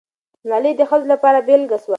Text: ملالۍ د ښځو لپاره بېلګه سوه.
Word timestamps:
ملالۍ 0.45 0.73
د 0.77 0.81
ښځو 0.89 1.05
لپاره 1.13 1.39
بېلګه 1.47 1.77
سوه. 1.83 1.89